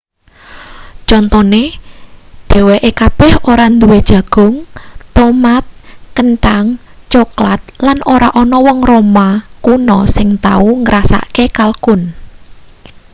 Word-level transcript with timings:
contone 1.09 1.63
dheweke 2.49 2.91
kabeh 3.01 3.33
ora 3.51 3.65
duwe 3.81 3.99
jagung 4.09 4.55
tomat 5.15 5.63
kenthang 6.15 6.65
coklat 7.11 7.61
lan 7.85 7.97
ora 8.13 8.29
ana 8.41 8.57
wong 8.65 8.79
roma 8.91 9.29
kuno 9.65 9.99
sing 10.15 10.29
tau 10.45 10.65
ngrasakake 10.83 11.45
kalkun 11.57 12.01